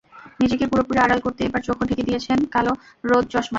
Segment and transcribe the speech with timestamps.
[0.41, 2.71] নিজেকে পুরোপুরি আড়াল করতে এবার চোখও ঢেকে দিয়েছেন কালো
[3.03, 3.49] রোদ চশমায়।